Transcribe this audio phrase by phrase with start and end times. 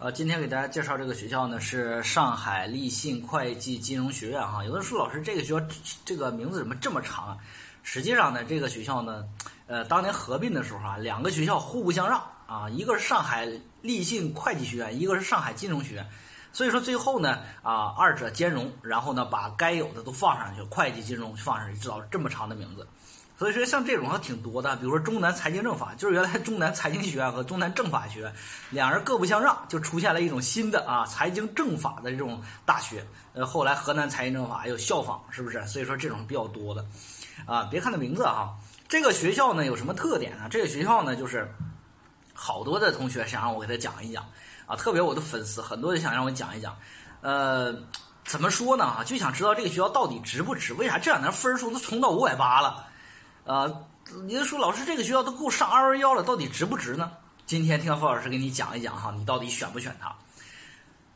[0.00, 4.64] 呃，今天给大家介绍这个学校呢，是上海立信会计金融学院哈。
[4.64, 5.62] 有的人说老师这个学校
[6.06, 7.36] 这个名字怎么这么长啊？
[7.82, 9.28] 实际上呢，这个学校呢，
[9.66, 13.46] 呃，当年合并的时候啊，两个学校互不相让啊，一个是上海
[13.82, 16.06] 立信会计学院，一个是上海金融学院，
[16.50, 22.88] 所以说最后呢，啊，二者兼容，然后呢，把该有的都放上去，会计金融放上去，知道这么长的名字。
[23.40, 28.30] 所以说像这种还挺多的，比如说中南财经政法，就是原来中南财经学院和中南政法学院
[28.68, 33.02] 两人各不相让，就出现了一种新的啊财经政法的这种大学。
[33.32, 35.66] 呃，后来河南财经政法又效仿，是不是？
[35.66, 36.84] 所以说这种比较多的，
[37.46, 38.54] 啊，别看它名字哈，
[38.86, 40.46] 这个学校呢有什么特点呢？
[40.50, 41.50] 这个学校呢就是
[42.34, 44.22] 好多的同学想让我给他讲一讲
[44.66, 46.76] 啊，特别我的粉丝很多人想让我讲一讲，
[47.22, 47.74] 呃，
[48.22, 48.84] 怎么说呢？
[48.84, 50.74] 哈，就想知道这个学校到底值不值？
[50.74, 52.88] 为啥这两年分数都冲到五百八了？
[53.44, 53.86] 呃，
[54.24, 57.12] 你就说老师这个学校都够上二幺幺了，到底值不值呢？
[57.46, 60.14] 今天听付老师给你讲一讲哈，你到底选不选它？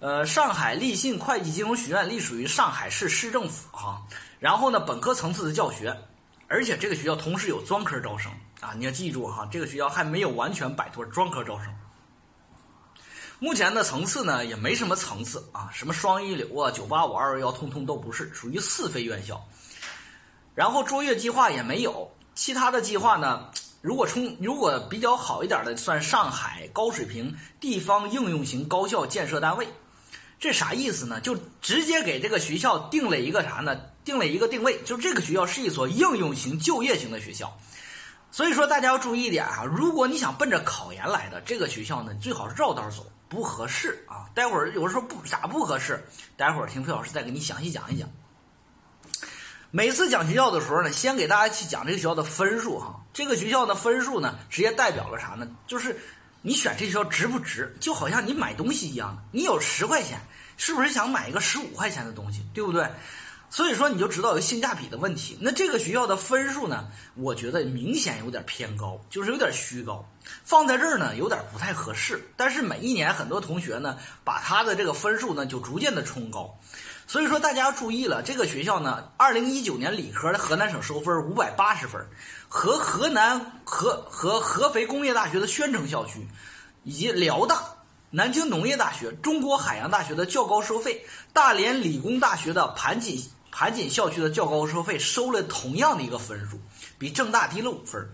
[0.00, 4.02] 呃，上海立信会计金融学院隶属于上海市市政府哈，
[4.38, 5.96] 然后呢，本科层次的教学，
[6.48, 11.72] 而且这个学校同时有专科招生啊，你要记住哈，这个学校还没有完全摆脱专科招生。
[13.38, 19.42] 目前的层次呢，也没什么层次啊，什么双一流啊、九八五二幺幺，通通都不是，属于四非院校。
[20.54, 22.10] 然后卓越计划也没有。
[22.34, 23.50] 其他的计划呢？
[23.80, 29.68] 如果冲如果比较好一点的，算上海高水平地方应用型高校建设单位，
[30.40, 31.20] 这啥意思呢？
[31.20, 33.78] 就直接给这个学校定了一个啥呢？
[34.02, 37.54] 定了一个定位，就这个学校是一所应用型就业型的学校。
[38.30, 44.26] 所以说大家要注意一点啊，如果你想奔着考研来的，这个学校呢最好是绕道走，不合适啊。
[44.34, 46.02] 待会儿有人说不咋不合适，
[46.36, 48.08] 待会儿听费老师再给你详细讲一讲。
[49.76, 52.94] 每次讲学校的时候呢，先给大家去讲这个学校的分数哈。
[53.12, 55.48] 这个学校的分数呢，直接代表了啥呢？
[55.66, 55.98] 就是
[56.42, 57.74] 你选这学校值不值？
[57.80, 60.20] 就好像你买东西一样，你有十块钱，
[60.56, 62.88] 是不是想买一个十五块钱的东西，对不对？
[63.50, 65.36] 所以说你就知道有性价比的问题。
[65.40, 66.86] 那这个学校的分数呢，
[67.16, 70.08] 我觉得明显有点偏高，就是有点虚高，
[70.44, 72.22] 放在这儿呢有点不太合适。
[72.36, 76.56] 但是每一年很多同学呢，把他的这个分数呢就逐渐的冲高。
[77.06, 82.04] 所以说，大家要注意了，这个学校呢，二零一九年理科的河南省收分五百八十分，
[82.48, 86.26] 和河南和和合肥工业大学的宣城校区，
[86.82, 87.62] 以及辽大、
[88.10, 93.22] 南京农业大学、中国海洋大学的较高收费，大连理工大学的盘锦
[93.52, 96.58] 盘锦校区的较高收费，收了同样的一个分数，
[96.98, 98.08] 比郑大低了五分。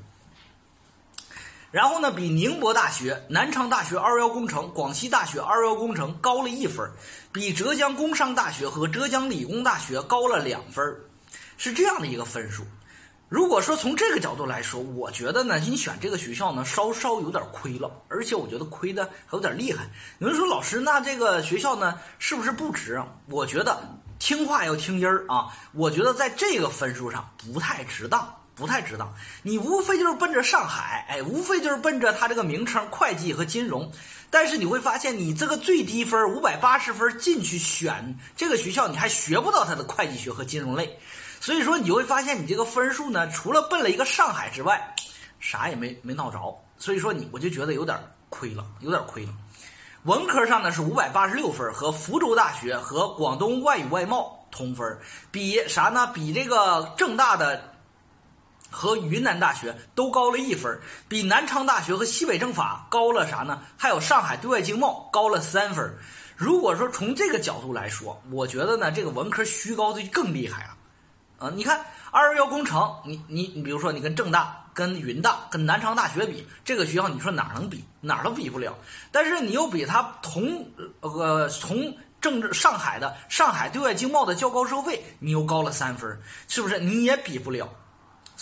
[1.71, 6.91] 然后呢，比宁波大学、南昌大学二幺工程、广西大学二幺工程高了一分，
[7.33, 10.85] 比浙江工商大学和浙江理工大学高了两分，
[11.59, 12.65] 是这样的一个分数。
[13.29, 19.89] 如果说从这个角度来说，我觉得呢，你选这个学校呢，稍稍有点亏了，而且我觉得亏的还有点厉害。
[20.19, 23.01] 有人说老师，那这个学校呢，是不是不值？
[23.29, 28.35] 我觉得听话要听音儿啊，我觉得在这个分数上不太值当。
[28.61, 33.91] 不太知道，你无非就是奔着上海，哎，无非就是奔着它这个名称会计和金融，
[34.29, 40.99] 但是你会发现，你这个最低分五百八十分进去选这个学校，你还学不到它的会计学和金融类，
[41.41, 44.95] 所以说你就会发现，你这个分数呢，除了奔了一个上海之外，
[45.41, 49.31] 啥也没没闹着，所以说你我就觉得有点亏了，有点亏了。
[50.03, 54.99] 文科上呢是五百八十六分，和福州大学和广东外语外贸同分，
[55.31, 56.11] 比啥呢？
[56.15, 57.70] 比这个正大的。
[58.71, 63.61] 和云南大学都高了一分，比南昌大学和西北政法高了啥呢？
[63.77, 65.95] 还有上海对外经贸高了三分。
[66.37, 70.77] 如果说从这个角度来说，我觉得呢，这个文科虚高的更厉害了。
[71.39, 77.85] 啊，你看二幺幺工程，你你你，比如说你跟郑大、跟云大、跟南昌大学比，这个学校你说哪能比？
[78.01, 78.75] 哪儿都比不了。
[79.11, 80.67] 但是你又比它同
[81.01, 86.79] 呃从政治上海的上海对外经贸的较高收费，你又高了三分，是不是？
[86.79, 87.69] 你也比不了。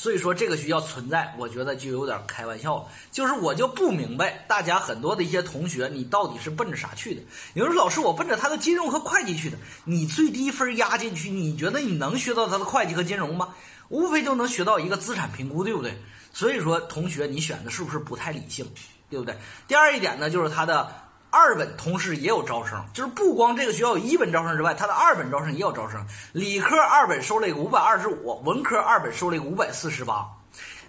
[0.01, 2.87] 所以说这个学校存在，我觉得就有点开玩笑了。
[3.11, 7.23] 就是我就不明白，大家很多的一些同学，你到底是奔着啥去的？
[7.55, 9.59] 有人说老师，我奔着他的金融和会计去的。
[9.87, 13.57] 你最低分压进去，你觉得你能学到他的会计和金融吗？
[13.89, 16.01] 无非就能学到一个资产评估，对不对？
[16.33, 18.71] 所以说，同学你选的是不是不太理性，
[19.11, 19.37] 对不对？
[19.67, 21.08] 第二一点呢，就是他的。
[21.39, 26.05] 二本同时也有招生，就是不光这个学校有一本招生之外，它的二本招生也有招生。
[26.33, 30.27] 理科二本收了一个五百二十五，文科二本收了一个五百四十八。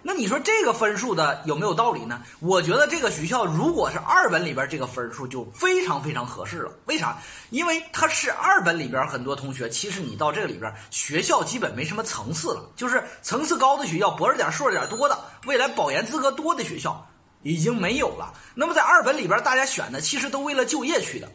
[0.02, 2.20] 那你说这个分数的有没有道理呢？
[2.40, 6.72] 我觉得这个学校如果是二本里边这个分数就非常非常合适了。
[6.86, 7.16] 为啥？
[7.50, 15.16] 因为它是二本里边很多同学，其实你到这里边学校基本没什么层次了，就是层次高的学校，博士点、硕士点多的，
[15.46, 17.06] 未来保研资格多的学校。
[17.42, 18.32] 已经没有了。
[18.54, 21.30] 那么在二本里边，大家选的其实都为了就业去的。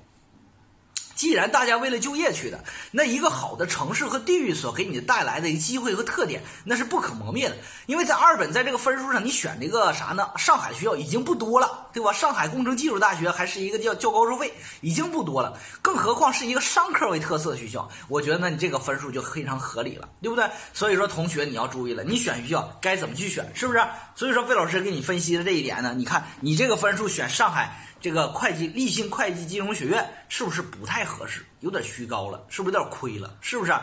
[1.16, 7.56] 既然大家为了就业去的，那一个好的城市和地域所给你带来的机会和特点，那是不可磨灭的。
[7.86, 10.30] 因为在二本在这个分数上，你选这个啥呢？
[10.38, 12.12] 上海学校已经不多了，对吧？
[12.12, 15.58] 上海工程技术大学还是一个叫较高收费，已经不多了。
[15.82, 20.46] 更何况是一个商科为特色的学校，我觉得呢，你这个分数就非常合理了，对不对？
[20.74, 23.82] 所以说，同学你要注意了，你选学校该怎么去选，是不是？
[24.16, 27.82] 所以说，费老师给你分析的这一点呢，你看你这个分数选上海。
[28.06, 31.44] 这个会计立信会计金融学院是不是不太合适？
[31.62, 33.36] 有点虚高了，是不是有点亏了？
[33.42, 33.74] 是不是？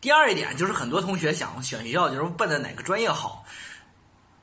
[0.00, 3.44] 第二一点就是很多同学想选学校，就是奔着哪个专业好。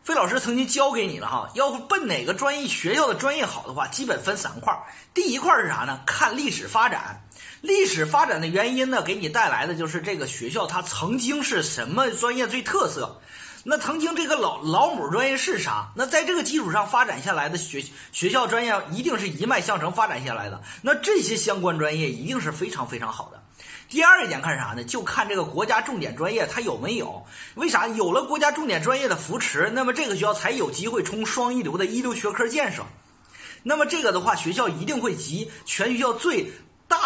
[0.03, 4.71] 费老师曾经教给你了哈，要奔哪个专业学校的专业好的话，基本分三块。
[5.15, 5.99] 第一块是啥呢？
[6.05, 7.19] 看历史发展，
[7.61, 13.19] 历史发展的原因呢，给你带来的就是这个学校它曾经是什么专业最特色。
[13.69, 15.91] 那曾经这个老老母专业是啥？
[15.93, 20.59] 那在这个基础上发展下来的学学校专业一定是一脉相承发展下来的。
[20.81, 23.39] 那这些相关专业一定是非常非常好的。
[23.87, 24.83] 第二一点看啥呢？
[24.83, 27.23] 就看这个国家重点专业它有没有？
[27.53, 27.87] 为啥？
[27.89, 32.83] 有了国家重点专业的扶持，那么这个学校才有机会冲双一流的一流学科建设。
[33.61, 36.51] 那么这个的话，学校一定会集全学校最。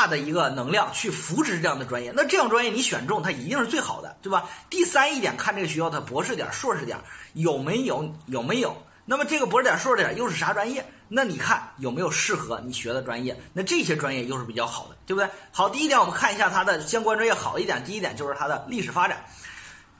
[0.03, 4.43] 大的一个能量去扶持这样的专业，那这样专业你选中它一定是最好的，对吧？
[4.69, 6.97] 第三一点，看这个学校的博士点、硕士点
[7.35, 8.75] 有没有有没有？
[9.05, 10.85] 那么这个博士点、硕士点又是啥专业？
[11.07, 13.39] 那你看有没有适合你学的专业？
[13.53, 15.29] 那这些专业又是比较好的，对不对？
[15.53, 17.81] 好，第一点我们看一下它的相关专业好一点。
[17.85, 19.23] 第一点就是它的历史发展，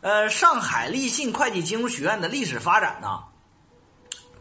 [0.02, 3.24] 呃，上海立信会计金融学院的历史发展呢？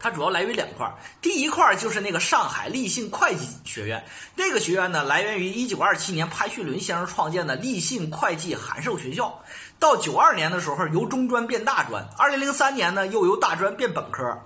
[0.03, 4.03] 它主要来源于两块，第一块就是那个上海立信会计学院，
[4.35, 9.41] 这个学院呢来源于一九二七年潘旭伦先生创建的立信会计函授学校，
[9.79, 14.37] 到九二年的时候由中专变大专，二零零三年呢又由大专变本科，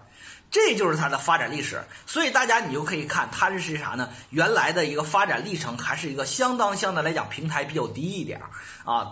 [0.52, 1.84] 这就是它的发展历史。
[2.06, 4.08] 所以大家你就可以看它这是啥呢？
[4.30, 8.40] 原来的一个发展历程还是一个相当相对来讲平台比较低一点
[8.86, 9.08] 啊，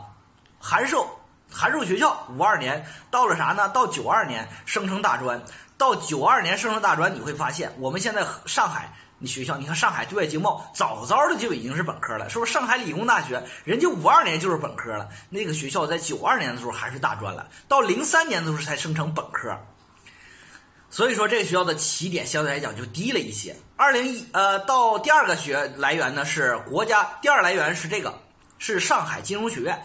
[0.60, 1.10] 函授
[1.52, 3.68] 函授学校五二年到了啥呢？
[3.70, 5.42] 到九二年升成大专。
[5.78, 12.52] 到九二年升成大专，你会发现我们现在上海你学校，你看上海对外经贸早早的就已经是本科了，是不是？
[12.52, 19.58] 上海理工大学人家五二年就是本科了，那个学校在九二年的时候还是大专了，到零三年的时候才升成本科。
[20.90, 23.56] 所以说这个学校的起点相对来讲就低了一些。
[23.76, 28.18] 二零一呃，到第二个学来源呢是国家，第二来源是这个
[28.60, 29.78] 是上海金融学院。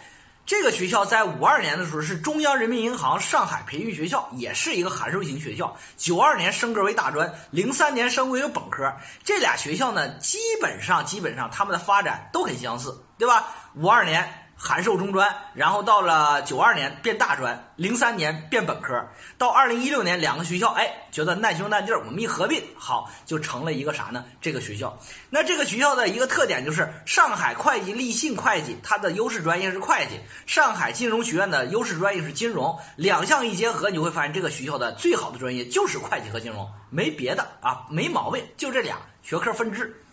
[0.46, 5.76] 这个学校在五二年的时候是中央人民银行上海培训学校，也是一个函授型学校。
[5.96, 8.92] 九二年升格为大专，零三年升为本科。
[9.22, 13.46] 这俩学校呢，基本上基本上他们的发展都很相似，对吧？
[13.76, 14.48] 五二年。
[14.62, 19.02] 函授中专，然后到了九二年变大专，零三年变本科，
[19.38, 24.22] 到二零一六年两个学校，哎，觉得难兄难弟，我们一合并，好，就成了一个啥呢？
[24.38, 24.94] 这个学校，
[25.30, 40.04] 那这个学校的一个特点就是上海会计立信会计，它的优势专业是会计；上海金融学院的优势专业是金融，两项一结合，你会发现这个学校的最好的专业就是会计和金融，没别的啊，没毛病，就这俩学科分支。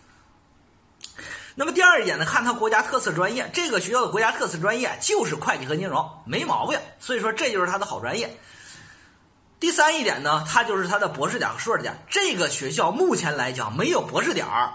[1.58, 6.78] 那么第二一点呢，看他国家特色专业，这个学校的国家特色专业就是会计和金融，没毛病。
[7.00, 8.38] 所以说这就是他的好专业。
[9.58, 11.98] 第三一点呢，他就是他的博士点和硕士点。
[12.08, 14.72] 这个学校目前来讲没有博士点儿，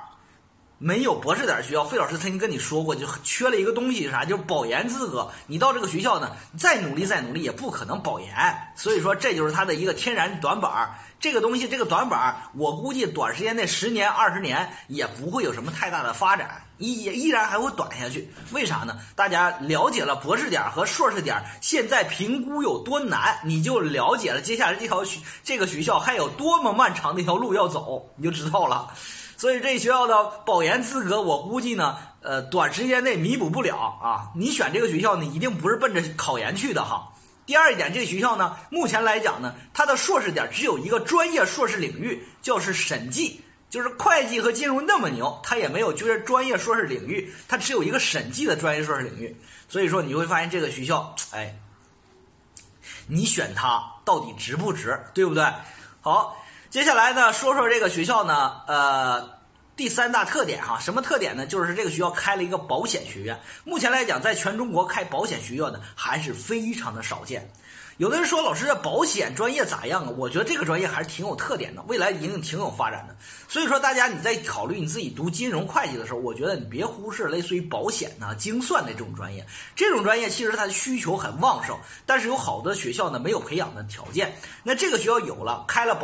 [0.78, 1.84] 没有博士点学校。
[1.84, 4.26] 费老师曾经跟你说过，就缺了一个东西，啥？
[4.26, 5.32] 就是保研资格。
[5.48, 8.30] 你到这个学校呢，再努力再努力也不可能保研。
[8.76, 10.96] 所以说这就是它的一个天然短板儿。
[11.20, 18.30] 这个东西，这个短板儿，我估计短时间内十年、二十年也不会有什么太大的发展，依也依然还会短下去。
[18.52, 18.98] 为啥呢？
[19.16, 28.94] 大家了解了博士点和硕士点现在评估有多难，你就了解了接下来这条学这个学校还有多么漫长的一条路要走，你就知道了。
[29.44, 34.32] 所以这学校的保研资格，我估计呢，呃，短时间内弥补不了啊。
[34.34, 37.12] 你选这个学校呢，一定不是奔着考研去的哈。
[37.46, 49.36] 第二一点，这个学校呢，目前来讲呢，它的硕士点只有一个专业硕士领域，就是审计，就是会计和金融那么牛，它也没有就是专业硕士领域，它只有一个审计的专业硕士领域。
[49.68, 51.54] 所以说你会发现这个学校，哎，
[53.08, 55.44] 你选它到底值不值，对不对？
[56.00, 56.38] 好，
[56.74, 59.30] 接下来呢，说说这个学校呢，呃。
[59.76, 61.48] 第三大特点哈，什么特点呢？
[61.48, 63.40] 就是这个学校开了一个保险学院。
[63.64, 67.52] 目前来讲，在全中国开保险学院的还是非常的少见。
[67.98, 70.10] 有的人说老师这保险专业咋样啊？
[70.18, 73.16] 我觉得这个专业还是挺有特点的，未来一定挺有发展的。
[73.48, 79.46] 所以说，大家你在考虑你自己读金融会计的时候，我觉得你别忽视类似于保险呐、精算的这种专业。
[79.76, 81.76] 这种专业其实它的需求很旺盛，
[82.06, 84.36] 但是有好多学校呢没有培养的条件。
[84.64, 86.02] 那这个学校有了，开了保。